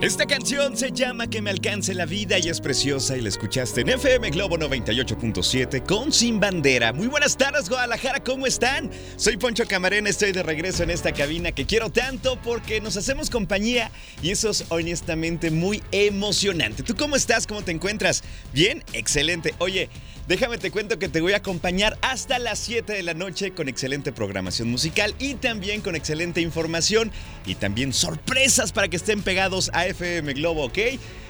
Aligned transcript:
Esta 0.00 0.26
canción 0.26 0.76
se 0.76 0.90
llama 0.90 1.28
Que 1.28 1.40
me 1.40 1.50
alcance 1.50 1.94
la 1.94 2.04
vida 2.04 2.36
y 2.40 2.48
es 2.48 2.60
preciosa 2.60 3.16
y 3.16 3.20
la 3.20 3.28
escuchaste 3.28 3.82
en 3.82 3.90
FM 3.90 4.28
Globo 4.30 4.58
98.7 4.58 5.86
con 5.86 6.12
Sin 6.12 6.40
Bandera. 6.40 6.92
Muy 6.92 7.06
buenas 7.06 7.36
tardes 7.36 7.68
Guadalajara, 7.68 8.24
¿cómo 8.24 8.44
están? 8.44 8.90
Soy 9.16 9.36
Poncho 9.36 9.66
Camarena, 9.68 10.10
estoy 10.10 10.32
de 10.32 10.42
regreso 10.42 10.82
en 10.82 10.90
esta 10.90 11.12
cabina 11.12 11.52
que 11.52 11.64
quiero 11.64 11.90
tanto 11.90 12.36
porque 12.42 12.80
nos 12.80 12.96
hacemos 12.96 13.30
compañía 13.30 13.92
y 14.20 14.30
eso 14.32 14.50
es 14.50 14.64
honestamente 14.70 15.52
muy 15.52 15.80
emocionante. 15.92 16.82
¿Tú 16.82 16.96
cómo 16.96 17.14
estás? 17.14 17.46
¿Cómo 17.46 17.62
te 17.62 17.70
encuentras? 17.70 18.24
Bien, 18.52 18.82
excelente. 18.94 19.54
Oye, 19.58 19.90
Déjame 20.26 20.56
te 20.56 20.70
cuento 20.70 20.98
que 20.98 21.10
te 21.10 21.20
voy 21.20 21.34
a 21.34 21.38
acompañar 21.38 21.98
hasta 22.00 22.38
las 22.38 22.58
7 22.60 22.94
de 22.94 23.02
la 23.02 23.12
noche 23.12 23.52
con 23.52 23.68
excelente 23.68 24.10
programación 24.10 24.70
musical 24.70 25.14
y 25.18 25.34
también 25.34 25.82
con 25.82 25.96
excelente 25.96 26.40
información 26.40 27.12
y 27.44 27.56
también 27.56 27.92
sorpresas 27.92 28.72
para 28.72 28.88
que 28.88 28.96
estén 28.96 29.20
pegados 29.20 29.70
a 29.74 29.86
FM 29.86 30.32
Globo, 30.32 30.64
¿ok? 30.64 30.78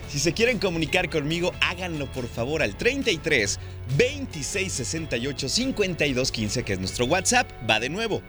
Si 0.08 0.20
se 0.20 0.32
quieren 0.32 0.60
comunicar 0.60 1.10
conmigo, 1.10 1.52
háganlo 1.60 2.06
por 2.12 2.28
favor 2.28 2.62
al 2.62 2.76
33 2.76 3.58
26 3.98 4.72
68 4.72 5.48
52 5.48 6.30
15, 6.30 6.62
que 6.62 6.74
es 6.74 6.78
nuestro 6.78 7.06
WhatsApp. 7.06 7.50
Va 7.68 7.80
de 7.80 7.88
nuevo. 7.88 8.22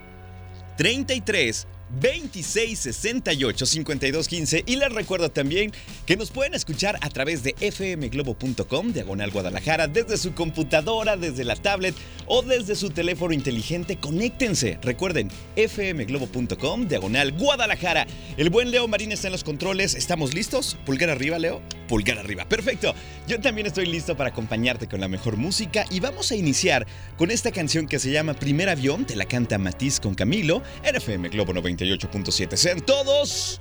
33 0.77 1.67
26 1.89 2.79
68 2.79 3.65
52 3.65 4.27
15 4.27 4.63
y 4.65 4.75
les 4.75 4.91
recuerdo 4.91 5.29
también 5.29 5.71
que 6.05 6.17
nos 6.17 6.31
pueden 6.31 6.53
escuchar 6.53 6.97
a 7.01 7.09
través 7.09 7.43
de 7.43 7.53
fmglobo.com 7.53 8.93
diagonal 8.93 9.31
Guadalajara 9.31 9.87
desde 9.87 10.17
su 10.17 10.33
computadora, 10.33 11.17
desde 11.17 11.43
la 11.43 11.55
tablet 11.55 11.95
o 12.25 12.41
desde 12.41 12.75
su 12.75 12.89
teléfono 12.89 13.33
inteligente. 13.33 13.97
Conéctense. 13.97 14.79
Recuerden 14.81 15.29
fmglobo.com 15.55 16.87
diagonal 16.87 17.31
Guadalajara. 17.33 18.07
El 18.37 18.49
buen 18.49 18.71
Leo 18.71 18.87
Marín 18.87 19.11
está 19.11 19.27
en 19.27 19.33
los 19.33 19.43
controles. 19.43 19.95
¿Estamos 19.95 20.33
listos? 20.33 20.77
Pulgar 20.85 21.09
arriba, 21.09 21.39
Leo. 21.39 21.61
Pulgar 21.87 22.17
arriba. 22.17 22.45
Perfecto. 22.45 22.93
Yo 23.27 23.39
también 23.39 23.67
estoy 23.67 23.85
listo 23.85 24.17
para 24.17 24.29
acompañarte 24.29 24.87
con 24.87 25.01
la 25.01 25.07
mejor 25.07 25.37
música 25.37 25.85
y 25.91 25.99
vamos 25.99 26.31
a 26.31 26.35
iniciar 26.35 26.87
con 27.17 27.31
esta 27.31 27.51
canción 27.51 27.87
que 27.87 27.99
se 27.99 28.11
llama 28.11 28.33
Primer 28.33 28.69
Avión. 28.69 29.05
Te 29.05 29.15
la 29.15 29.25
canta 29.25 29.57
Matiz 29.57 29.99
con 29.99 30.15
Camilo 30.15 30.61
en 30.83 30.95
FM 30.95 31.29
Globo 31.29 31.53
90 31.53 31.74
98.7. 31.75 32.55
Sean 32.55 32.81
todos 32.81 33.59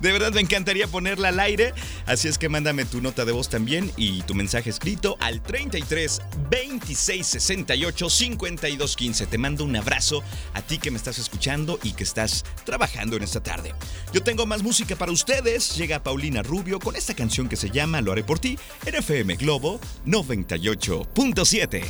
De 0.00 0.12
verdad 0.12 0.32
me 0.32 0.40
encantaría 0.40 0.86
ponerla 0.86 1.28
al 1.28 1.40
aire, 1.40 1.74
así 2.06 2.28
es 2.28 2.38
que 2.38 2.48
mándame 2.48 2.84
tu 2.84 3.00
nota 3.00 3.24
de 3.24 3.32
voz 3.32 3.48
también 3.48 3.90
y 3.96 4.22
tu 4.22 4.34
mensaje 4.34 4.70
escrito 4.70 5.16
al 5.20 5.42
33 5.42 6.22
26 6.50 7.26
68 7.26 8.10
52 8.10 8.96
15. 8.96 9.26
Te 9.26 9.38
mando 9.38 9.64
un 9.64 9.76
abrazo 9.76 10.22
a 10.54 10.62
ti 10.62 10.78
que 10.78 10.90
me 10.90 10.96
estás 10.96 11.18
escuchando 11.18 11.78
y 11.82 11.92
que 11.92 12.04
estás 12.04 12.44
trabajando 12.64 13.16
en 13.16 13.22
esta 13.22 13.42
tarde. 13.42 13.74
Yo 14.12 14.22
tengo 14.22 14.46
más 14.46 14.62
música 14.62 14.96
para 14.96 15.12
ustedes. 15.12 15.76
Llega 15.76 16.02
Paulina 16.02 16.42
Rubio 16.42 16.78
con 16.78 16.96
esta 16.96 17.14
canción 17.14 17.48
que 17.48 17.56
se 17.56 17.70
llama 17.70 18.00
Lo 18.00 18.12
haré 18.12 18.24
por 18.24 18.38
ti 18.38 18.58
en 18.86 18.94
FM 18.94 19.36
Globo 19.36 19.80
98.7. 20.06 21.84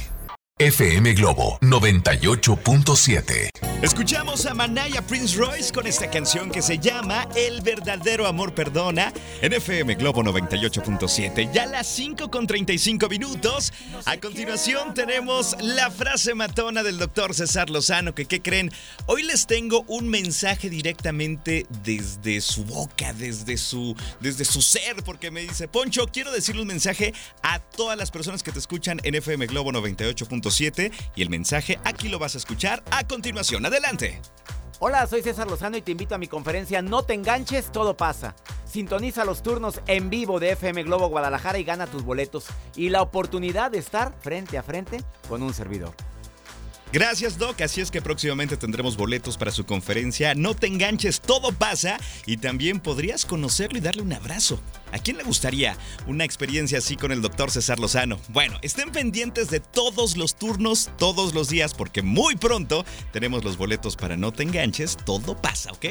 FM 0.59 1.15
Globo 1.15 1.59
98.7. 1.63 3.70
Escuchamos 3.83 4.45
a 4.45 4.53
Manaya 4.53 5.01
Prince 5.01 5.39
Royce 5.39 5.73
con 5.73 5.87
esta 5.87 6.11
canción 6.11 6.51
que 6.51 6.61
se 6.61 6.79
llama 6.79 7.27
El 7.35 7.63
verdadero 7.63 8.27
amor 8.27 8.55
perdona 8.55 9.11
en 9.41 9.55
FM 9.55 9.95
Globo 9.95 10.23
98.7. 10.23 11.51
Ya 11.51 11.65
las 11.65 11.87
5 11.87 12.31
con 12.31 12.47
35 12.47 13.09
minutos. 13.09 13.73
A 14.05 14.19
continuación 14.19 14.93
tenemos 14.93 15.57
la 15.63 15.91
frase 15.91 16.35
matona 16.35 16.83
del 16.83 16.99
doctor 16.99 17.33
César 17.33 17.71
Lozano 17.71 18.15
que, 18.15 18.27
¿qué 18.27 18.43
creen? 18.43 18.71
Hoy 19.07 19.23
les 19.23 19.47
tengo 19.47 19.83
un 19.89 20.11
mensaje 20.11 20.69
directamente 20.69 21.65
desde 21.83 22.43
su 22.43 22.67
boca, 22.67 23.15
desde 23.15 23.57
su, 23.57 23.97
desde 24.21 24.45
su 24.45 24.61
ser, 24.61 24.97
porque 25.07 25.31
me 25.31 25.41
dice, 25.41 25.69
Poncho, 25.69 26.07
quiero 26.13 26.31
decirle 26.33 26.61
un 26.61 26.69
mensaje 26.69 27.15
a 27.43 27.61
todas 27.61 27.97
las 27.97 28.11
personas 28.11 28.43
que 28.43 28.53
te 28.53 28.59
escuchan 28.59 29.01
en 29.05 29.15
FM 29.15 29.47
Globo 29.47 29.73
98.7 29.73 30.93
y 31.17 31.23
el 31.23 31.31
mensaje 31.31 31.79
aquí 31.85 32.11
lo 32.11 32.19
vas 32.19 32.35
a 32.35 32.39
escuchar 32.39 32.83
a 32.91 33.07
continuación. 33.07 33.70
Adelante. 33.71 34.21
Hola, 34.81 35.07
soy 35.07 35.23
César 35.23 35.49
Lozano 35.49 35.77
y 35.77 35.81
te 35.81 35.93
invito 35.93 36.17
a 36.17 36.19
mi 36.19 36.27
conferencia 36.27 36.83
No 36.83 37.05
te 37.05 37.15
enganches, 37.15 37.71
todo 37.71 37.97
pasa. 37.97 38.35
Sintoniza 38.65 39.25
los 39.25 39.45
turnos 39.45 39.81
en 39.87 40.11
vivo 40.11 40.41
de 40.41 40.51
FM 40.51 40.83
Globo 40.83 41.07
Guadalajara 41.09 41.57
y 41.57 41.63
gana 41.63 41.87
tus 41.87 42.03
boletos 42.03 42.47
y 42.75 42.89
la 42.89 43.01
oportunidad 43.01 43.71
de 43.71 43.79
estar 43.79 44.13
frente 44.19 44.59
a 44.59 44.65
frente 44.65 44.99
con 45.29 45.45
un 45.45 45.55
servidor. 45.55 45.95
Gracias, 46.93 47.39
Doc. 47.39 47.61
Así 47.61 47.81
es 47.81 47.93
que 47.93 48.03
próximamente 48.03 48.57
tendremos 48.57 48.97
boletos 48.97 49.37
para 49.37 49.53
su 49.53 49.65
conferencia. 49.65 50.35
No 50.35 50.55
te 50.55 50.67
enganches, 50.67 51.21
todo 51.21 51.53
pasa. 51.53 51.99
Y 52.27 52.39
también 52.39 52.81
podrías 52.81 53.25
conocerlo 53.25 53.79
y 53.79 53.81
darle 53.81 54.03
un 54.03 54.13
abrazo. 54.13 54.61
¿A 54.93 54.99
quién 54.99 55.17
le 55.17 55.23
gustaría 55.23 55.77
una 56.09 56.25
experiencia 56.25 56.79
así 56.79 56.97
con 56.97 57.13
el 57.13 57.23
doctor 57.23 57.53
César 57.53 57.79
Lozano? 57.79 58.19
Bueno, 58.29 58.59
estén 58.63 58.91
pendientes 58.91 59.49
de 59.49 59.61
todos 59.61 60.17
los 60.17 60.35
turnos, 60.35 60.91
todos 60.99 61.33
los 61.33 61.49
días, 61.49 61.75
porque 61.75 62.03
muy 62.03 62.35
pronto 62.35 62.85
tenemos 63.13 63.45
los 63.45 63.57
boletos 63.57 63.95
para 63.95 64.17
No 64.17 64.33
te 64.33 64.43
enganches, 64.43 64.97
todo 64.97 65.41
pasa, 65.41 65.71
¿ok? 65.71 65.85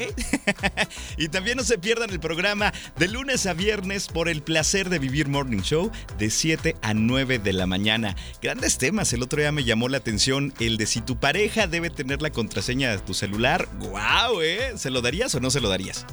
y 1.16 1.28
también 1.28 1.56
no 1.56 1.64
se 1.64 1.78
pierdan 1.78 2.10
el 2.10 2.20
programa 2.20 2.74
de 2.98 3.08
lunes 3.08 3.46
a 3.46 3.54
viernes 3.54 4.06
por 4.06 4.28
el 4.28 4.42
placer 4.42 4.90
de 4.90 4.98
vivir 4.98 5.28
Morning 5.28 5.62
Show 5.62 5.90
de 6.18 6.28
7 6.28 6.76
a 6.82 6.92
9 6.92 7.38
de 7.38 7.52
la 7.54 7.66
mañana. 7.66 8.16
Grandes 8.42 8.76
temas, 8.76 9.14
el 9.14 9.22
otro 9.22 9.40
día 9.40 9.50
me 9.50 9.64
llamó 9.64 9.88
la 9.88 9.96
atención 9.96 10.52
el 10.60 10.76
de 10.76 10.89
si 10.90 11.00
tu 11.00 11.20
pareja 11.20 11.68
debe 11.68 11.88
tener 11.88 12.20
la 12.20 12.30
contraseña 12.30 12.90
de 12.90 12.98
tu 12.98 13.14
celular. 13.14 13.68
¡Guau, 13.78 14.42
eh! 14.42 14.72
¿Se 14.76 14.90
lo 14.90 15.00
darías 15.00 15.32
o 15.36 15.40
no 15.40 15.50
se 15.50 15.60
lo 15.60 15.68
darías? 15.68 16.04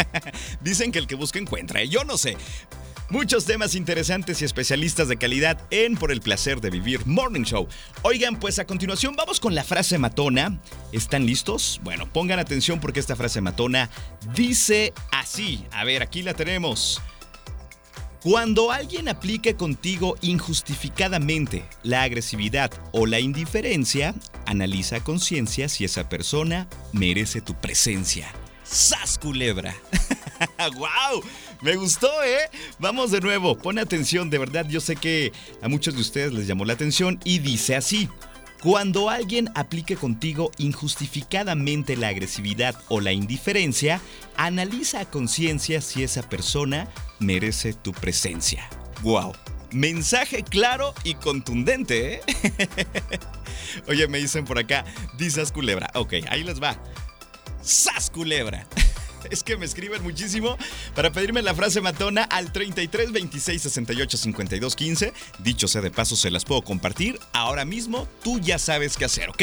Dicen 0.60 0.92
que 0.92 0.98
el 0.98 1.06
que 1.06 1.14
busca 1.14 1.38
encuentra, 1.38 1.80
¿eh? 1.80 1.88
yo 1.88 2.04
no 2.04 2.18
sé. 2.18 2.36
Muchos 3.08 3.46
temas 3.46 3.74
interesantes 3.74 4.42
y 4.42 4.44
especialistas 4.44 5.08
de 5.08 5.16
calidad 5.16 5.58
en 5.70 5.96
Por 5.96 6.12
el 6.12 6.20
placer 6.20 6.60
de 6.60 6.68
vivir 6.68 7.06
Morning 7.06 7.44
Show. 7.44 7.68
Oigan, 8.02 8.38
pues 8.38 8.58
a 8.58 8.66
continuación 8.66 9.16
vamos 9.16 9.40
con 9.40 9.54
la 9.54 9.64
frase 9.64 9.96
matona. 9.96 10.60
¿Están 10.92 11.24
listos? 11.24 11.80
Bueno, 11.82 12.06
pongan 12.12 12.38
atención 12.38 12.80
porque 12.80 13.00
esta 13.00 13.16
frase 13.16 13.40
matona 13.40 13.88
dice 14.34 14.92
así. 15.10 15.64
A 15.72 15.84
ver, 15.84 16.02
aquí 16.02 16.20
la 16.20 16.34
tenemos. 16.34 17.00
Cuando 18.22 18.72
alguien 18.72 19.08
aplique 19.08 19.54
contigo 19.54 20.16
injustificadamente 20.22 21.64
la 21.84 22.02
agresividad 22.02 22.72
o 22.90 23.06
la 23.06 23.20
indiferencia, 23.20 24.12
analiza 24.44 24.96
a 24.96 25.04
conciencia 25.04 25.68
si 25.68 25.84
esa 25.84 26.08
persona 26.08 26.66
merece 26.92 27.40
tu 27.40 27.54
presencia. 27.54 28.28
¡Sas 28.64 29.18
culebra! 29.18 29.76
¡Wow! 30.58 31.22
Me 31.62 31.76
gustó, 31.76 32.10
¿eh? 32.24 32.50
Vamos 32.80 33.12
de 33.12 33.20
nuevo, 33.20 33.56
pon 33.56 33.78
atención, 33.78 34.30
de 34.30 34.38
verdad 34.38 34.66
yo 34.68 34.80
sé 34.80 34.96
que 34.96 35.32
a 35.62 35.68
muchos 35.68 35.94
de 35.94 36.00
ustedes 36.00 36.32
les 36.32 36.48
llamó 36.48 36.64
la 36.64 36.72
atención 36.72 37.20
y 37.22 37.38
dice 37.38 37.76
así. 37.76 38.08
Cuando 38.62 39.08
alguien 39.08 39.50
aplique 39.54 39.94
contigo 39.94 40.50
injustificadamente 40.58 41.96
la 41.96 42.08
agresividad 42.08 42.74
o 42.88 43.00
la 43.00 43.12
indiferencia, 43.12 44.00
analiza 44.36 45.00
a 45.00 45.04
conciencia 45.04 45.80
si 45.80 46.02
esa 46.02 46.28
persona 46.28 46.88
merece 47.20 47.72
tu 47.72 47.92
presencia. 47.92 48.68
¡Wow! 49.02 49.32
Mensaje 49.70 50.42
claro 50.42 50.92
y 51.04 51.14
contundente, 51.14 52.14
¿eh? 52.14 52.20
Oye, 53.86 54.08
me 54.08 54.18
dicen 54.18 54.44
por 54.44 54.58
acá, 54.58 54.84
dices 55.16 55.52
culebra. 55.52 55.90
Ok, 55.94 56.14
ahí 56.28 56.42
les 56.42 56.60
va. 56.60 56.76
¡Sas 57.62 58.10
culebra! 58.10 58.66
es 59.30 59.42
que 59.42 59.56
me 59.56 59.64
escriben 59.64 60.02
muchísimo 60.02 60.58
para 60.94 61.10
pedirme 61.12 61.40
la 61.42 61.54
frase 61.54 61.80
matona 61.80 62.24
al 62.24 62.52
33 62.52 63.12
26 63.12 63.62
68 63.62 64.16
52 64.16 64.76
15. 64.76 65.12
Dicho 65.40 65.68
sea 65.68 65.80
de 65.80 65.90
paso, 65.90 66.16
se 66.16 66.30
las 66.30 66.44
puedo 66.44 66.62
compartir. 66.62 67.18
Ahora 67.32 67.64
mismo 67.64 68.08
tú 68.22 68.38
ya 68.40 68.58
sabes 68.58 68.96
qué 68.96 69.04
hacer, 69.04 69.30
¿ok? 69.30 69.42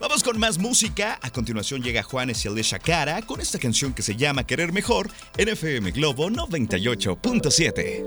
Vamos 0.00 0.22
con 0.22 0.38
más 0.38 0.58
música. 0.58 1.18
A 1.22 1.30
continuación 1.30 1.82
llega 1.82 2.02
Juanes 2.02 2.44
y 2.44 2.48
Alicia 2.48 2.78
Cara 2.78 3.22
con 3.22 3.40
esta 3.40 3.58
canción 3.58 3.94
que 3.94 4.02
se 4.02 4.16
llama 4.16 4.44
Querer 4.44 4.72
Mejor 4.72 5.10
en 5.36 5.48
FM 5.48 5.90
Globo 5.92 6.28
98.7. 6.30 8.04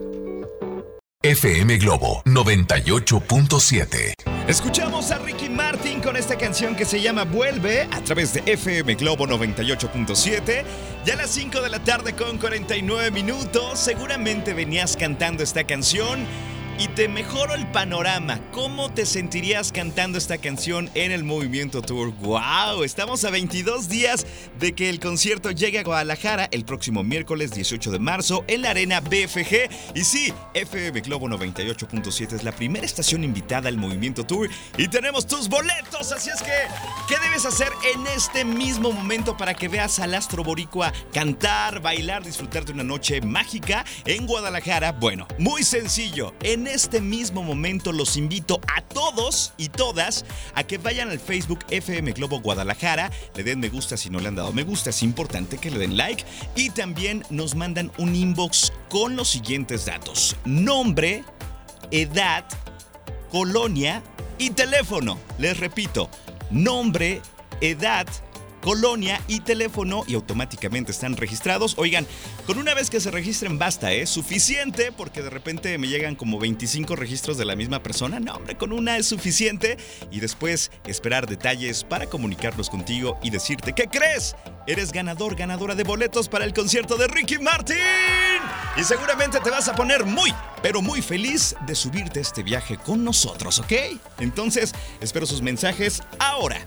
FM 1.22 1.78
Globo 1.80 2.24
98.7. 2.26 4.39
Escuchamos 4.50 5.12
a 5.12 5.20
Ricky 5.20 5.48
Martin 5.48 6.02
con 6.02 6.18
esta 6.18 6.36
canción 6.36 6.76
que 6.76 6.84
se 6.84 7.00
llama 7.00 7.24
Vuelve 7.24 7.84
a 7.92 8.02
través 8.02 8.34
de 8.34 8.42
FM 8.48 8.96
Globo 8.96 9.28
98.7. 9.28 10.64
Ya 11.06 11.14
a 11.14 11.18
las 11.18 11.30
5 11.30 11.62
de 11.62 11.70
la 11.70 11.78
tarde 11.78 12.16
con 12.16 12.40
49 12.40 13.12
minutos. 13.12 13.78
Seguramente 13.78 14.56
venías 14.56 14.98
cantando 14.98 15.44
esta 15.44 15.66
canción 15.66 16.26
y 16.80 16.88
te 16.88 17.10
mejoro 17.10 17.56
el 17.56 17.68
panorama. 17.68 18.40
¿Cómo 18.54 18.90
te 18.90 19.06
sentirías 19.06 19.74
cantando 19.74 20.18
esta 20.18 20.38
canción 20.38 20.90
en 20.94 21.12
el 21.12 21.26
Movimiento 21.26 21.82
Tour? 21.82 22.14
¡Wow! 22.22 22.86
Estamos 22.86 23.26
a 23.26 23.30
22 23.32 23.90
días 23.90 24.26
de 24.60 24.74
que 24.74 24.90
el 24.90 25.02
concierto 25.02 25.52
llegue 25.52 25.80
a 25.80 25.84
Guadalajara 25.84 26.48
el 26.52 26.64
próximo 26.64 27.04
miércoles 27.04 27.52
18 27.52 27.92
de 27.92 28.00
marzo 28.00 28.46
en 28.48 28.62
la 28.62 28.70
Arena 28.70 29.02
BFG. 29.02 29.70
Y 29.94 30.06
sí, 30.06 30.34
FM 30.54 31.02
Globo 31.02 31.28
98.7 31.28 32.34
es 32.34 32.44
la 32.44 32.54
primera 32.54 32.86
estación 32.86 33.26
invitada 33.26 33.68
al 33.68 33.76
Movimiento 33.76 34.26
Tour 34.26 34.50
y 34.78 34.88
tenemos 34.88 35.28
tus 35.28 35.50
boletos. 35.50 36.14
Así 36.14 36.30
es 36.30 36.42
que, 36.42 36.54
¿qué 37.10 37.16
debes 37.26 37.46
hacer 37.46 37.74
en 37.94 38.08
este 38.08 38.46
mismo 38.46 38.94
momento 38.94 39.36
para 39.36 39.54
que 39.54 39.68
veas 39.68 40.00
al 40.00 40.14
astro 40.14 40.46
boricua 40.46 40.94
cantar, 41.14 41.82
bailar, 41.82 42.24
disfrutar 42.24 42.64
de 42.64 42.72
una 42.72 42.84
noche 42.84 43.20
mágica 43.20 43.84
en 44.06 44.26
Guadalajara? 44.26 44.94
Bueno, 44.94 45.28
muy 45.38 45.64
sencillo. 45.64 46.34
En 46.42 46.69
este 46.74 47.02
mismo 47.02 47.44
momento 47.44 47.92
los 47.92 48.16
invito 48.18 48.62
a 48.76 48.82
todos 48.82 49.54
y 49.58 49.70
todas 49.70 50.26
a 50.56 50.64
que 50.64 50.78
vayan 50.78 51.10
al 51.10 51.20
Facebook 51.20 51.60
FM 51.70 52.12
Globo 52.14 52.40
Guadalajara, 52.40 53.12
le 53.36 53.44
den 53.44 53.60
me 53.60 53.70
gusta 53.70 53.98
si 53.98 54.10
no 54.10 54.20
le 54.20 54.28
han 54.28 54.36
dado 54.36 54.54
me 54.54 54.64
gusta, 54.64 54.92
es 54.92 55.04
importante 55.04 55.58
que 55.58 55.72
le 55.72 55.80
den 55.80 55.98
like 55.98 56.24
y 56.56 56.70
también 56.70 57.24
nos 57.30 57.56
mandan 57.56 57.92
un 57.98 58.16
inbox 58.16 58.72
con 58.90 59.16
los 59.16 59.30
siguientes 59.30 59.86
datos. 59.86 60.36
Nombre, 60.46 61.24
edad, 61.92 62.46
colonia 63.32 64.02
y 64.38 64.52
teléfono. 64.52 65.20
Les 65.38 65.58
repito, 65.60 66.10
nombre, 66.50 67.22
edad, 67.62 68.08
colonia 68.62 69.22
y 69.28 69.42
teléfono 69.42 70.04
y 70.08 70.16
automáticamente 70.16 70.92
están 70.92 71.16
registrados. 71.18 71.76
Oigan, 71.78 72.06
con 72.46 72.58
una 72.58 72.74
vez 72.74 72.90
que 72.90 73.00
se 73.00 73.12
registren 73.12 73.58
basta, 73.58 73.92
¿eh? 73.92 74.06
Suficiente 74.06 74.92
porque 74.92 75.22
de 75.22 75.30
repente 75.30 75.78
me 75.78 75.88
llegan 75.88 76.16
como 76.16 76.40
25 76.40 76.96
registros 76.96 77.38
de 77.38 77.46
la 77.46 77.56
misma 77.56 77.82
persona. 77.82 78.20
No, 78.20 78.36
hombre, 78.36 78.56
con 78.56 78.72
una 78.72 78.98
es 78.98 79.08
suficiente 79.08 79.78
y 80.12 80.20
después 80.20 80.72
esperar 80.86 81.28
detalles 81.28 81.84
para 81.84 82.08
comunicarnos 82.08 82.70
contigo 82.70 83.18
y 83.24 83.30
decirte, 83.30 83.74
¿qué 83.74 83.88
crees? 83.88 84.36
Eres 84.68 84.92
ganador, 84.92 85.36
ganadora 85.36 85.76
de 85.76 85.84
boletos 85.84 86.30
para 86.30 86.46
el 86.46 86.54
concierto 86.54 86.98
de 86.98 87.08
Ricky 87.08 87.40
Martin. 87.40 87.78
Y 88.78 88.84
seguramente 88.84 89.40
te 89.40 89.50
vas 89.50 89.68
a 89.68 89.76
poner 89.76 90.06
muy, 90.06 90.34
pero 90.62 90.82
muy 90.82 91.02
feliz 91.02 91.56
de 91.66 91.76
subirte 91.76 92.20
este 92.20 92.44
viaje 92.44 92.78
con 92.78 93.04
nosotros, 93.04 93.60
¿ok? 93.60 93.74
Entonces, 94.20 94.74
espero 95.02 95.26
sus 95.26 95.42
mensajes 95.42 96.02
ahora. 96.20 96.60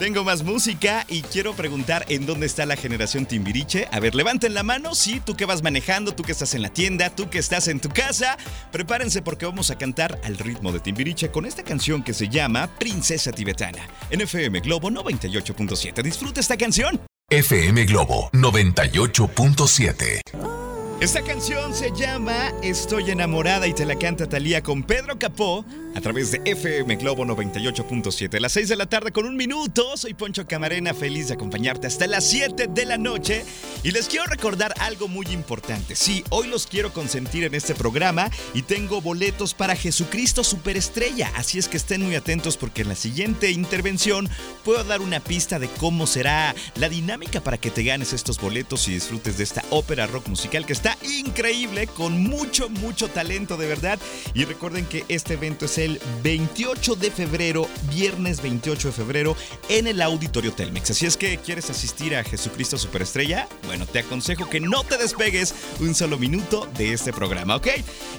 Tengo 0.00 0.24
más 0.24 0.42
música 0.42 1.04
y 1.10 1.20
quiero 1.20 1.52
preguntar 1.52 2.06
en 2.08 2.24
dónde 2.24 2.46
está 2.46 2.64
la 2.64 2.74
generación 2.74 3.26
Timbiriche. 3.26 3.86
A 3.92 4.00
ver, 4.00 4.14
levanten 4.14 4.54
la 4.54 4.62
mano, 4.62 4.94
sí, 4.94 5.20
tú 5.22 5.36
que 5.36 5.44
vas 5.44 5.62
manejando, 5.62 6.12
tú 6.12 6.22
que 6.22 6.32
estás 6.32 6.54
en 6.54 6.62
la 6.62 6.70
tienda, 6.70 7.10
tú 7.10 7.28
que 7.28 7.38
estás 7.38 7.68
en 7.68 7.80
tu 7.80 7.90
casa. 7.90 8.38
Prepárense 8.72 9.20
porque 9.20 9.44
vamos 9.44 9.70
a 9.70 9.76
cantar 9.76 10.18
al 10.24 10.38
ritmo 10.38 10.72
de 10.72 10.80
Timbiriche 10.80 11.30
con 11.30 11.44
esta 11.44 11.64
canción 11.64 12.02
que 12.02 12.14
se 12.14 12.30
llama 12.30 12.70
Princesa 12.78 13.30
Tibetana. 13.30 13.86
En 14.08 14.22
FM 14.22 14.60
Globo 14.60 14.88
98.7. 14.88 16.02
Disfruta 16.02 16.40
esta 16.40 16.56
canción. 16.56 16.98
FM 17.28 17.84
Globo 17.84 18.30
98.7. 18.32 20.69
Esta 21.00 21.22
canción 21.22 21.74
se 21.74 21.90
llama 21.92 22.52
Estoy 22.62 23.10
enamorada 23.10 23.66
y 23.66 23.72
te 23.72 23.86
la 23.86 23.96
canta 23.96 24.28
Talía 24.28 24.62
con 24.62 24.82
Pedro 24.82 25.18
Capó 25.18 25.64
a 25.94 26.00
través 26.02 26.30
de 26.30 26.42
FM 26.44 26.96
Globo 26.96 27.24
98.7. 27.24 28.36
A 28.36 28.40
las 28.40 28.52
6 28.52 28.68
de 28.68 28.76
la 28.76 28.86
tarde 28.86 29.10
con 29.10 29.24
un 29.24 29.34
minuto. 29.34 29.96
Soy 29.96 30.12
Poncho 30.12 30.46
Camarena, 30.46 30.92
feliz 30.92 31.28
de 31.28 31.34
acompañarte 31.34 31.86
hasta 31.86 32.06
las 32.06 32.28
7 32.28 32.68
de 32.68 32.84
la 32.84 32.98
noche. 32.98 33.44
Y 33.82 33.92
les 33.92 34.08
quiero 34.08 34.26
recordar 34.26 34.74
algo 34.78 35.08
muy 35.08 35.26
importante. 35.28 35.96
Sí, 35.96 36.22
hoy 36.28 36.48
los 36.48 36.66
quiero 36.66 36.92
consentir 36.92 37.44
en 37.44 37.54
este 37.54 37.74
programa 37.74 38.30
y 38.52 38.62
tengo 38.62 39.00
boletos 39.00 39.54
para 39.54 39.74
Jesucristo 39.74 40.44
Superestrella. 40.44 41.32
Así 41.34 41.58
es 41.58 41.66
que 41.66 41.78
estén 41.78 42.02
muy 42.02 42.14
atentos 42.14 42.58
porque 42.58 42.82
en 42.82 42.88
la 42.88 42.94
siguiente 42.94 43.50
intervención 43.50 44.28
puedo 44.64 44.84
dar 44.84 45.00
una 45.00 45.20
pista 45.20 45.58
de 45.58 45.68
cómo 45.68 46.06
será 46.06 46.54
la 46.76 46.90
dinámica 46.90 47.40
para 47.40 47.56
que 47.56 47.70
te 47.70 47.84
ganes 47.84 48.12
estos 48.12 48.38
boletos 48.38 48.86
y 48.86 48.92
disfrutes 48.92 49.38
de 49.38 49.44
esta 49.44 49.64
ópera 49.70 50.06
rock 50.06 50.28
musical 50.28 50.66
que 50.66 50.74
está 50.74 50.89
increíble, 51.02 51.86
con 51.86 52.22
mucho, 52.22 52.68
mucho 52.68 53.08
talento 53.08 53.56
de 53.56 53.66
verdad. 53.66 53.98
Y 54.34 54.44
recuerden 54.44 54.86
que 54.86 55.04
este 55.08 55.34
evento 55.34 55.66
es 55.66 55.78
el 55.78 56.00
28 56.22 56.96
de 56.96 57.10
febrero, 57.10 57.68
viernes 57.90 58.42
28 58.42 58.88
de 58.88 58.94
febrero, 58.94 59.36
en 59.68 59.86
el 59.86 60.02
Auditorio 60.02 60.52
Telmex. 60.52 60.90
Así 60.90 61.06
es 61.06 61.16
que 61.16 61.38
quieres 61.38 61.70
asistir 61.70 62.16
a 62.16 62.24
Jesucristo 62.24 62.78
Superestrella, 62.78 63.48
bueno, 63.66 63.86
te 63.86 64.00
aconsejo 64.00 64.48
que 64.48 64.60
no 64.60 64.84
te 64.84 64.96
despegues 64.96 65.54
un 65.80 65.94
solo 65.94 66.18
minuto 66.18 66.68
de 66.76 66.92
este 66.92 67.12
programa, 67.12 67.56
¿ok? 67.56 67.68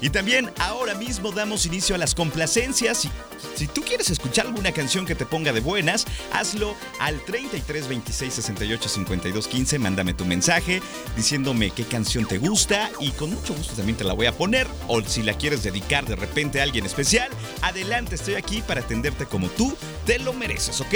Y 0.01 0.09
también 0.09 0.51
ahora 0.59 0.95
mismo 0.95 1.31
damos 1.31 1.65
inicio 1.65 1.95
a 1.95 1.97
las 1.97 2.15
complacencias 2.15 3.05
y 3.05 3.11
Si 3.55 3.67
tú 3.67 3.81
quieres 3.81 4.09
escuchar 4.09 4.47
alguna 4.47 4.71
canción 4.71 5.05
que 5.05 5.15
te 5.15 5.25
ponga 5.25 5.53
de 5.53 5.59
buenas, 5.59 6.05
hazlo 6.31 6.75
al 6.99 7.23
33 7.25 7.87
26 7.87 8.33
68 8.33 8.89
52 8.89 9.47
15. 9.47 9.79
Mándame 9.79 10.13
tu 10.13 10.25
mensaje 10.25 10.81
diciéndome 11.15 11.71
qué 11.71 11.83
canción 11.83 12.25
te 12.25 12.37
gusta 12.37 12.89
y 12.99 13.11
con 13.11 13.31
mucho 13.31 13.53
gusto 13.53 13.73
también 13.73 13.97
te 13.97 14.03
la 14.03 14.13
voy 14.13 14.25
a 14.25 14.37
poner. 14.37 14.67
O 14.87 15.01
si 15.01 15.23
la 15.23 15.33
quieres 15.33 15.63
dedicar 15.63 16.05
de 16.05 16.15
repente 16.15 16.59
a 16.59 16.63
alguien 16.63 16.85
especial, 16.85 17.29
adelante, 17.61 18.15
estoy 18.15 18.35
aquí 18.35 18.61
para 18.61 18.81
atenderte 18.81 19.25
como 19.25 19.47
tú 19.49 19.75
te 20.05 20.19
lo 20.19 20.33
mereces, 20.33 20.81
¿ok? 20.81 20.95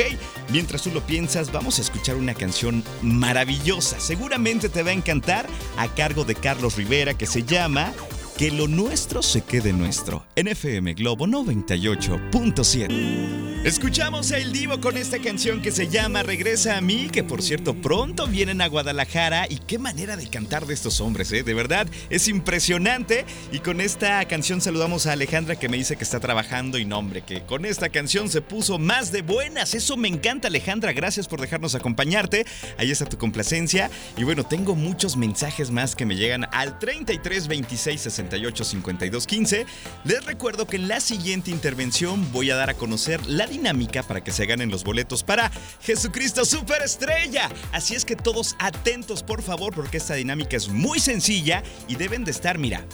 Mientras 0.50 0.84
tú 0.84 0.92
lo 0.92 1.06
piensas, 1.06 1.52
vamos 1.52 1.80
a 1.80 1.82
escuchar 1.82 2.16
una 2.16 2.34
canción 2.34 2.84
maravillosa. 3.02 4.00
Seguramente 4.00 4.70
te 4.70 4.84
va 4.84 4.90
a 4.90 4.94
encantar 4.94 5.48
a 5.78 5.88
cargo 5.94 6.24
de 6.24 6.36
Carlos 6.36 6.76
Rivera 6.76 7.14
que 7.14 7.26
se 7.26 7.44
llama 7.44 7.94
que 8.38 8.52
lo 8.52 8.68
nuestro 8.68 9.24
se 9.24 9.42
quede 9.42 9.72
nuestro. 9.72 10.26
NFM 10.36 10.94
Globo 10.94 11.26
98.7. 11.26 13.64
Escuchamos 13.64 14.32
a 14.32 14.38
El 14.38 14.52
Divo 14.52 14.82
con 14.82 14.98
esta 14.98 15.20
canción 15.20 15.62
que 15.62 15.72
se 15.72 15.88
llama 15.88 16.22
Regresa 16.22 16.78
a 16.78 16.82
mí, 16.82 17.08
que 17.12 17.24
por 17.24 17.42
cierto 17.42 17.74
pronto 17.74 18.28
vienen 18.28 18.62
a 18.62 18.68
Guadalajara 18.68 19.48
y 19.50 19.58
qué 19.58 19.80
manera 19.80 20.16
de 20.18 20.28
cantar 20.28 20.68
de 20.68 20.76
estos 20.76 21.02
hombres, 21.02 21.32
¿eh? 21.32 21.42
De 21.44 21.56
verdad, 21.56 21.88
es 22.10 22.28
impresionante. 22.28 23.26
Y 23.52 23.58
con 23.60 23.80
esta 23.82 24.24
canción 24.26 24.62
saludamos 24.62 25.08
a 25.08 25.14
Alejandra 25.14 25.56
que 25.56 25.70
me 25.70 25.78
dice 25.78 25.96
que 25.96 26.04
está 26.04 26.20
trabajando 26.20 26.78
y 26.78 26.86
nombre, 26.86 27.24
que 27.24 27.44
con 27.46 27.66
esta 27.66 27.90
canción 27.90 28.30
se 28.30 28.42
puso 28.42 28.78
más 28.78 29.12
de 29.12 29.24
buenas. 29.24 29.74
Eso 29.74 29.98
me 29.98 30.10
encanta 30.10 30.50
Alejandra, 30.50 30.94
gracias 30.94 31.28
por 31.28 31.42
dejarnos 31.42 31.74
acompañarte. 31.74 32.46
Ahí 32.78 32.92
está 32.92 33.06
tu 33.06 33.18
complacencia. 33.18 33.90
Y 34.18 34.26
bueno, 34.26 34.44
tengo 34.44 34.76
muchos 34.76 35.18
mensajes 35.18 35.72
más 35.72 35.96
que 35.96 36.06
me 36.06 36.18
llegan 36.18 36.46
al 36.52 36.78
33 36.78 37.48
26 37.48 38.02
68 38.02 38.25
52 38.30 39.28
15. 39.28 39.66
Les 40.04 40.26
recuerdo 40.26 40.66
que 40.68 40.78
en 40.78 40.88
la 40.88 41.00
siguiente 41.00 41.52
intervención 41.52 42.32
voy 42.32 42.52
a 42.52 42.56
dar 42.56 42.70
a 42.70 42.74
conocer 42.74 43.26
la 43.26 43.48
dinámica 43.48 44.04
para 44.04 44.24
que 44.24 44.32
se 44.32 44.46
ganen 44.46 44.70
los 44.70 44.84
boletos 44.84 45.24
para 45.24 45.52
Jesucristo 45.82 46.46
Superestrella. 46.46 47.50
Así 47.72 47.96
es 47.96 48.06
que 48.06 48.16
todos 48.16 48.56
atentos, 48.60 49.24
por 49.24 49.42
favor, 49.42 49.74
porque 49.74 49.98
esta 49.98 50.16
dinámica 50.16 50.58
es 50.58 50.70
muy 50.70 51.00
sencilla 51.00 51.64
y 51.88 51.96
deben 51.96 52.24
de 52.24 52.32
estar, 52.32 52.58
mira, 52.58 52.86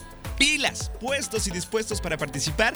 pilas, 0.41 0.91
puestos 0.99 1.45
y 1.45 1.51
dispuestos 1.51 2.01
para 2.01 2.17
participar 2.17 2.73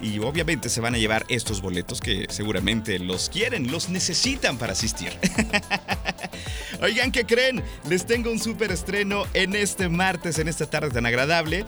y, 0.00 0.20
obviamente 0.20 0.68
se 0.68 0.80
van 0.80 0.94
a 0.94 0.98
llevar 0.98 1.24
estos 1.28 1.60
boletos 1.60 2.00
que 2.00 2.26
seguramente 2.28 3.00
los 3.00 3.28
quieren, 3.28 3.72
los 3.72 3.88
necesitan 3.88 4.56
para 4.56 4.72
asistir. 4.72 5.12
Oigan, 6.80 7.10
¿qué 7.10 7.24
creen? 7.24 7.62
Les 7.88 8.06
tengo 8.06 8.30
un 8.30 8.38
super 8.38 8.70
estreno 8.70 9.24
en 9.34 9.56
este 9.56 9.88
martes, 9.88 10.38
en 10.38 10.48
esta 10.48 10.66
tarde 10.66 10.90
tan 10.90 11.06
agradable. 11.06 11.64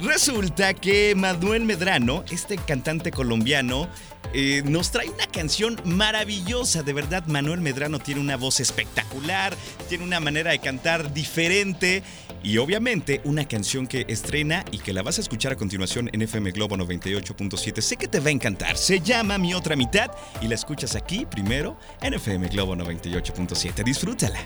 Resulta 0.00 0.74
que 0.74 1.14
Manuel 1.14 1.64
Medrano, 1.64 2.24
este 2.30 2.56
cantante 2.56 3.10
colombiano, 3.10 3.88
eh, 4.32 4.62
nos 4.64 4.90
trae 4.90 5.08
una 5.08 5.26
canción 5.26 5.80
maravillosa. 5.84 6.82
De 6.82 6.92
verdad, 6.92 7.26
Manuel 7.26 7.60
Medrano 7.60 7.98
tiene 7.98 8.20
una 8.20 8.36
voz 8.36 8.60
espectacular, 8.60 9.54
tiene 9.88 10.04
una 10.04 10.20
manera 10.20 10.50
de 10.50 10.58
cantar 10.58 11.12
diferente 11.12 12.02
y 12.42 12.58
obviamente 12.58 13.20
una 13.24 13.46
canción 13.48 13.86
que 13.86 14.04
estrena 14.08 14.64
y 14.70 14.78
que 14.78 14.92
la 14.92 15.02
vas 15.02 15.18
a 15.18 15.20
escuchar 15.20 15.52
a 15.52 15.56
continuación 15.56 16.10
en 16.12 16.22
FM 16.22 16.50
Globo 16.52 16.76
98.7. 16.76 17.80
Sé 17.80 17.96
que 17.96 18.08
te 18.08 18.20
va 18.20 18.28
a 18.28 18.32
encantar. 18.32 18.76
Se 18.76 19.00
llama 19.00 19.38
Mi 19.38 19.54
Otra 19.54 19.76
Mitad 19.76 20.10
y 20.40 20.48
la 20.48 20.54
escuchas 20.54 20.94
aquí 20.94 21.26
primero 21.26 21.78
en 22.02 22.14
FM 22.14 22.48
Globo 22.48 22.76
98.7. 22.76 23.84
Disfrútala. 23.84 24.45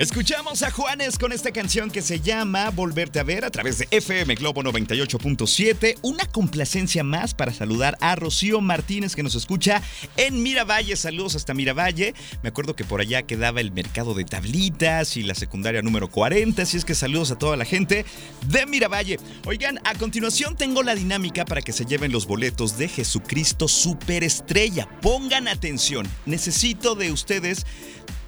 Escuchamos 0.00 0.62
a 0.62 0.70
Juanes 0.70 1.18
con 1.18 1.30
esta 1.30 1.52
canción 1.52 1.90
que 1.90 2.00
se 2.00 2.20
llama 2.20 2.70
Volverte 2.70 3.20
a 3.20 3.22
ver 3.22 3.44
a 3.44 3.50
través 3.50 3.76
de 3.76 3.88
FM 3.90 4.34
Globo 4.36 4.62
98.7. 4.62 5.98
Una 6.00 6.24
complacencia 6.24 7.04
más 7.04 7.34
para 7.34 7.52
saludar 7.52 7.98
a 8.00 8.16
Rocío 8.16 8.62
Martínez 8.62 9.14
que 9.14 9.22
nos 9.22 9.34
escucha 9.34 9.82
en 10.16 10.42
Miravalle. 10.42 10.96
Saludos 10.96 11.36
hasta 11.36 11.52
Miravalle. 11.52 12.14
Me 12.42 12.48
acuerdo 12.48 12.74
que 12.74 12.86
por 12.86 13.02
allá 13.02 13.24
quedaba 13.24 13.60
el 13.60 13.72
mercado 13.72 14.14
de 14.14 14.24
tablitas 14.24 15.18
y 15.18 15.22
la 15.22 15.34
secundaria 15.34 15.82
número 15.82 16.08
40. 16.08 16.62
Así 16.62 16.78
es 16.78 16.86
que 16.86 16.94
saludos 16.94 17.30
a 17.32 17.38
toda 17.38 17.58
la 17.58 17.66
gente 17.66 18.06
de 18.46 18.64
Miravalle. 18.64 19.18
Oigan, 19.44 19.80
a 19.84 19.94
continuación 19.96 20.56
tengo 20.56 20.82
la 20.82 20.94
dinámica 20.94 21.44
para 21.44 21.60
que 21.60 21.74
se 21.74 21.84
lleven 21.84 22.10
los 22.10 22.26
boletos 22.26 22.78
de 22.78 22.88
Jesucristo 22.88 23.68
Superestrella. 23.68 24.88
Pongan 25.02 25.46
atención. 25.46 26.08
Necesito 26.24 26.94
de 26.94 27.12
ustedes 27.12 27.66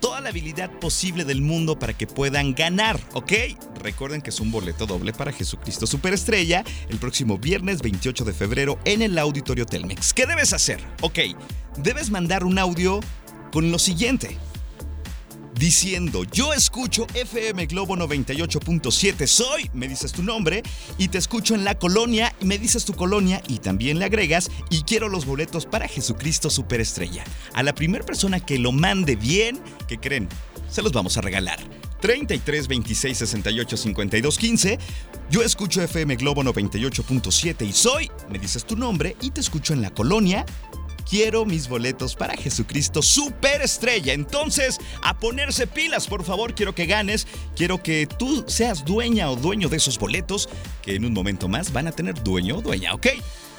toda 0.03 0.21
la 0.21 0.31
habilidad 0.31 0.69
posible 0.81 1.25
del 1.25 1.41
mundo 1.41 1.79
para 1.79 1.97
que 1.97 2.09
puedan 2.09 2.55
ganar, 2.55 3.01
¿ok? 3.15 3.33
Recuerden 3.81 4.21
que 4.21 4.31
es 4.31 4.41
un 4.41 4.51
boleto 4.51 4.85
doble 4.85 5.13
para 5.13 5.33
Jesucristo 5.33 5.87
Superestrella 5.87 6.65
el 6.91 6.99
próximo 6.99 7.39
viernes 7.39 7.81
28 7.81 8.25
de 8.25 8.33
febrero 8.35 8.79
en 8.85 9.01
el 9.01 9.17
Auditorio 9.17 9.65
Telmex. 9.65 10.13
¿Qué 10.13 10.27
debes 10.27 10.53
hacer? 10.53 10.81
Ok, 11.01 11.21
debes 11.79 12.11
mandar 12.11 12.45
un 12.45 12.59
audio 12.59 13.01
con 13.53 13.71
lo 13.71 13.79
siguiente 13.79 14.37
diciendo, 15.63 16.25
yo 16.25 16.53
escucho 16.53 17.07
FM 17.15 17.67
Globo 17.67 17.95
98.7, 17.95 19.29
soy, 19.29 19.71
me 19.73 19.87
dices 19.87 20.11
tu 20.11 20.25
nombre, 20.25 20.61
y 20.99 21.07
te 21.07 21.19
escucho 21.19 21.55
en 21.55 21.63
la 21.63 21.77
colonia, 21.77 22.35
me 22.41 22.59
dices 22.59 22.85
tu 22.85 22.95
colonia, 22.95 23.41
y 23.47 23.61
también 23.61 24.01
le 24.01 24.07
agregas, 24.07 24.51
y 24.71 24.83
quiero 24.83 25.09
los 25.09 25.25
boletos 25.25 25.67
para 25.67 25.87
Jesucristo 25.87 26.51
Superestrella. 26.51 27.23
A 27.55 27.63
la 27.63 27.77
primera 27.77 28.05
persona 28.05 28.41
que 28.41 28.59
lo 28.59 28.73
mande 28.73 29.15
bien, 29.15 29.63
que 29.87 29.99
creen, 29.99 30.29
se 30.69 30.83
los 30.83 30.91
vamos 30.91 31.17
a 31.17 31.21
regalar. 31.21 31.61
33 32.01 32.67
26 32.67 33.19
68 33.19 33.77
52 33.77 34.39
15. 34.39 34.79
Yo 35.31 35.43
escucho 35.43 35.81
FM 35.81 36.17
Globo 36.17 36.43
98.7 36.43 37.65
y 37.69 37.73
soy, 37.73 38.11
me 38.29 38.41
dices 38.41 38.65
tu 38.65 38.75
nombre 38.75 39.15
y 39.21 39.31
te 39.31 39.41
escucho 39.41 39.75
en 39.75 39.83
la 39.83 39.91
colonia 39.91 40.45
quiero 41.09 41.45
mis 41.45 41.69
boletos 41.69 42.15
para 42.15 42.37
Jesucristo 42.37 43.03
Superestrella. 43.03 44.13
Entonces, 44.13 44.79
a 45.03 45.19
ponerse 45.19 45.67
pilas, 45.67 46.07
por 46.07 46.25
favor, 46.25 46.55
quiero 46.55 46.75
que 46.75 46.87
ganes, 46.87 47.27
quiero 47.57 47.83
que 47.83 48.07
tú 48.07 48.45
seas 48.47 48.85
dueña 48.85 49.31
o 49.31 49.37
dueño 49.37 49.69
de 49.69 49.77
esos 49.77 49.99
boletos, 49.99 50.49
que 50.83 50.95
en 50.95 51.05
un 51.05 51.13
momento 51.13 51.49
más 51.49 51.73
van 51.73 51.87
a 51.87 51.93
tener 51.93 52.23
dueño 52.23 52.59
o 52.59 52.63
dueña, 52.63 52.95
¿ok? 52.95 53.09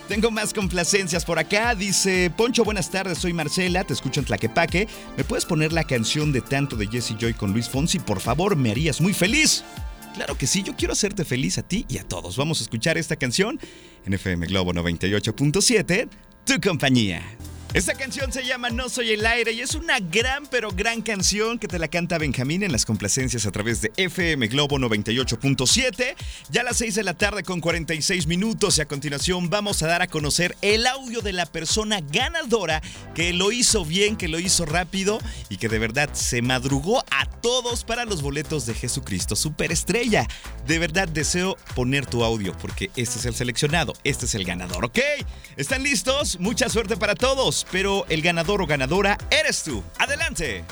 Tengo 0.07 0.31
más 0.31 0.53
complacencias 0.53 1.23
por 1.23 1.39
acá. 1.39 1.75
Dice 1.75 2.29
Poncho, 2.35 2.65
buenas 2.65 2.91
tardes, 2.91 3.19
soy 3.19 3.31
Marcela, 3.31 3.85
te 3.85 3.93
escucho 3.93 4.19
en 4.19 4.25
Tlaquepaque. 4.25 4.87
¿Me 5.15 5.23
puedes 5.23 5.45
poner 5.45 5.71
la 5.71 5.85
canción 5.85 6.33
de 6.33 6.41
tanto 6.41 6.75
de 6.75 6.87
Jesse 6.87 7.15
Joy 7.17 7.33
con 7.33 7.53
Luis 7.53 7.69
Fonsi? 7.69 7.99
Por 7.99 8.19
favor, 8.19 8.57
me 8.57 8.71
harías 8.71 8.99
muy 8.99 9.13
feliz. 9.13 9.63
Claro 10.13 10.37
que 10.37 10.45
sí, 10.45 10.61
yo 10.61 10.75
quiero 10.75 10.93
hacerte 10.93 11.25
feliz 11.25 11.57
a 11.57 11.63
ti 11.63 11.85
y 11.87 11.97
a 11.97 12.03
todos. 12.03 12.37
Vamos 12.37 12.59
a 12.59 12.63
escuchar 12.63 12.97
esta 12.97 13.15
canción 13.15 13.59
en 14.05 14.13
FM 14.13 14.45
Globo 14.47 14.73
98.7 14.73 16.09
tu 16.45 16.59
compañía. 16.59 17.21
Esta 17.73 17.95
canción 17.95 18.31
se 18.31 18.45
llama 18.45 18.69
No 18.69 18.87
Soy 18.87 19.13
el 19.13 19.25
Aire 19.25 19.51
y 19.51 19.61
es 19.61 19.73
una 19.73 19.97
gran 19.99 20.45
pero 20.45 20.69
gran 20.69 21.01
canción 21.01 21.57
que 21.57 21.67
te 21.67 21.79
la 21.79 21.87
canta 21.87 22.19
Benjamín 22.19 22.61
en 22.61 22.71
las 22.71 22.85
complacencias 22.85 23.47
a 23.47 23.51
través 23.51 23.81
de 23.81 23.91
FM 23.97 24.45
Globo 24.49 24.77
98.7. 24.77 26.13
Ya 26.51 26.61
a 26.61 26.65
las 26.65 26.77
6 26.77 26.93
de 26.93 27.03
la 27.03 27.15
tarde 27.15 27.41
con 27.41 27.61
46 27.61 28.27
minutos 28.27 28.77
y 28.77 28.81
a 28.81 28.85
continuación 28.85 29.49
vamos 29.49 29.81
a 29.81 29.87
dar 29.87 30.03
a 30.03 30.07
conocer 30.07 30.55
el 30.61 30.85
audio 30.85 31.21
de 31.21 31.33
la 31.33 31.47
persona 31.47 31.99
ganadora 31.99 32.79
que 33.15 33.33
lo 33.33 33.51
hizo 33.51 33.83
bien, 33.83 34.17
que 34.17 34.27
lo 34.27 34.37
hizo 34.37 34.67
rápido 34.67 35.17
y 35.49 35.57
que 35.57 35.67
de 35.67 35.79
verdad 35.79 36.13
se 36.13 36.43
madrugó 36.43 37.03
a 37.09 37.25
todos 37.25 37.85
para 37.85 38.05
los 38.05 38.21
boletos 38.21 38.67
de 38.67 38.75
Jesucristo 38.75 39.35
Superestrella. 39.35 40.27
De 40.67 40.77
verdad 40.77 41.07
deseo 41.07 41.57
poner 41.73 42.05
tu 42.05 42.23
audio 42.23 42.55
porque 42.55 42.91
este 42.95 43.17
es 43.17 43.25
el 43.25 43.33
seleccionado, 43.33 43.93
este 44.03 44.27
es 44.27 44.35
el 44.35 44.45
ganador, 44.45 44.85
¿ok? 44.85 44.99
¿Están 45.57 45.81
listos? 45.81 46.39
Mucha 46.39 46.69
suerte 46.69 46.97
para 46.97 47.15
todos 47.15 47.62
pero 47.71 48.05
el 48.09 48.21
ganador 48.21 48.61
o 48.61 48.67
ganadora 48.67 49.17
eres 49.29 49.63
tú. 49.63 49.83
Adelante. 49.99 50.63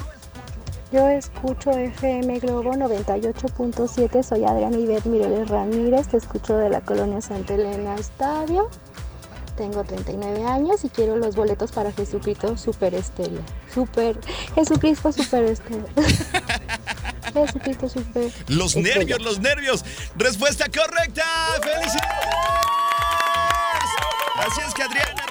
Yo 0.91 1.07
escucho 1.07 1.71
FM 1.71 2.39
Globo 2.39 2.73
98.7, 2.73 4.23
soy 4.23 4.43
Adriana 4.43 4.77
Ivette 4.77 5.05
Mireles 5.05 5.47
Ramírez, 5.47 6.09
te 6.09 6.17
escucho 6.17 6.57
de 6.57 6.69
la 6.69 6.81
colonia 6.81 7.21
Santa 7.21 7.53
Elena 7.53 7.95
Estadio. 7.95 8.69
Tengo 9.55 9.83
39 9.83 10.43
años 10.45 10.83
y 10.83 10.89
quiero 10.89 11.15
los 11.17 11.35
boletos 11.35 11.71
para 11.71 11.91
Jesucristo 11.93 12.57
Super 12.57 12.93
Estrella. 12.93 13.41
Super 13.73 14.19
Jesucristo 14.55 15.11
Super 15.11 15.43
Estrella. 15.45 15.85
Jesucristo 17.33 17.87
Super. 17.87 18.31
Los 18.47 18.75
nervios, 18.75 19.21
los 19.21 19.39
nervios. 19.39 19.85
Respuesta 20.17 20.65
correcta. 20.65 21.23
¡Felicidades! 21.61 22.01
Así 24.37 24.61
es 24.67 24.73
que 24.73 24.83
Adriana, 24.83 25.23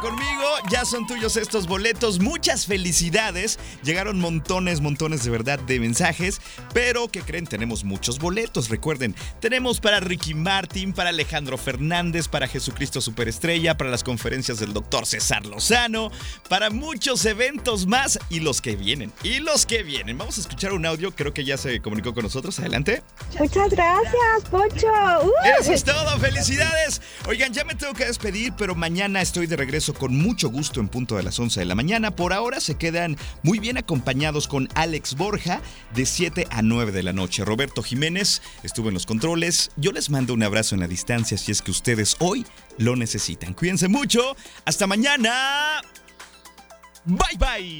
conmigo. 0.00 0.44
Ya 0.70 0.84
son 0.84 1.06
tuyos 1.06 1.36
estos 1.36 1.66
boletos. 1.66 2.18
Muchas 2.20 2.66
felicidades. 2.66 3.58
Llegaron 3.82 4.20
montones, 4.20 4.80
montones 4.80 5.24
de 5.24 5.30
verdad 5.30 5.58
de 5.58 5.80
mensajes. 5.80 6.40
Pero, 6.72 7.08
¿qué 7.08 7.22
creen? 7.22 7.46
Tenemos 7.46 7.84
muchos 7.84 8.18
boletos. 8.18 8.68
Recuerden, 8.68 9.14
tenemos 9.40 9.80
para 9.80 10.00
Ricky 10.00 10.34
Martin, 10.34 10.92
para 10.92 11.10
Alejandro 11.10 11.56
Fernández, 11.56 12.28
para 12.28 12.48
Jesucristo 12.48 13.00
Superestrella, 13.00 13.76
para 13.76 13.90
las 13.90 14.04
conferencias 14.04 14.58
del 14.58 14.72
doctor 14.72 15.06
César 15.06 15.46
Lozano, 15.46 16.10
para 16.48 16.70
muchos 16.70 17.24
eventos 17.24 17.86
más 17.86 18.18
y 18.30 18.40
los 18.40 18.60
que 18.60 18.76
vienen. 18.76 19.12
Y 19.22 19.40
los 19.40 19.66
que 19.66 19.82
vienen. 19.82 20.18
Vamos 20.18 20.38
a 20.38 20.42
escuchar 20.42 20.72
un 20.72 20.86
audio. 20.86 21.14
Creo 21.14 21.32
que 21.32 21.44
ya 21.44 21.56
se 21.56 21.80
comunicó 21.80 22.14
con 22.14 22.24
nosotros. 22.24 22.58
Adelante. 22.58 23.02
Muchas 23.38 23.70
gracias, 23.70 24.50
Poncho. 24.50 24.88
Uh. 25.22 25.60
Eso 25.60 25.72
es 25.72 25.84
todo. 25.84 26.18
Felicidades. 26.18 27.00
Oigan, 27.26 27.52
ya 27.52 27.64
me 27.64 27.74
tengo 27.74 27.94
que 27.94 28.04
despedir 28.04 28.44
pero 28.56 28.74
mañana 28.74 29.20
estoy 29.20 29.46
de 29.46 29.56
regreso 29.56 29.83
con 29.92 30.16
mucho 30.16 30.48
gusto 30.48 30.80
en 30.80 30.88
punto 30.88 31.16
de 31.16 31.22
las 31.22 31.38
11 31.38 31.60
de 31.60 31.66
la 31.66 31.74
mañana. 31.74 32.16
Por 32.16 32.32
ahora 32.32 32.60
se 32.60 32.76
quedan 32.76 33.16
muy 33.42 33.58
bien 33.58 33.76
acompañados 33.76 34.48
con 34.48 34.68
Alex 34.74 35.16
Borja 35.16 35.60
de 35.94 36.06
7 36.06 36.46
a 36.50 36.62
9 36.62 36.92
de 36.92 37.02
la 37.02 37.12
noche. 37.12 37.44
Roberto 37.44 37.82
Jiménez 37.82 38.40
estuvo 38.62 38.88
en 38.88 38.94
los 38.94 39.06
controles. 39.06 39.70
Yo 39.76 39.92
les 39.92 40.08
mando 40.08 40.32
un 40.32 40.42
abrazo 40.42 40.74
en 40.74 40.80
la 40.80 40.88
distancia 40.88 41.36
si 41.36 41.52
es 41.52 41.60
que 41.60 41.70
ustedes 41.70 42.16
hoy 42.20 42.46
lo 42.78 42.96
necesitan. 42.96 43.52
Cuídense 43.54 43.88
mucho. 43.88 44.36
Hasta 44.64 44.86
mañana. 44.86 45.82
Bye 47.04 47.36
bye. 47.38 47.72